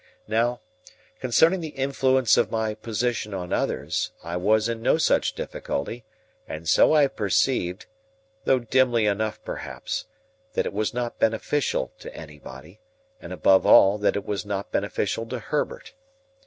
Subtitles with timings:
[0.27, 0.61] Now,
[1.19, 6.05] concerning the influence of my position on others, I was in no such difficulty,
[6.47, 12.79] and so I perceived—though dimly enough perhaps—that it was not beneficial to anybody,
[13.21, 15.93] and, above all, that it was not beneficial to Herbert.